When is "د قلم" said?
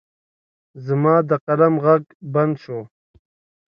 1.29-1.73